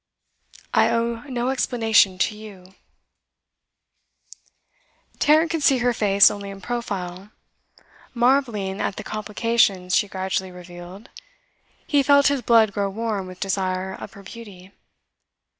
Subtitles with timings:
[0.73, 2.73] I owe no explanation to you.'
[5.19, 7.29] Tarrant could see her face only in profile.
[8.15, 11.09] Marvelling at the complications she gradually revealed,
[11.85, 14.71] he felt his blood grow warm with desire of her beauty.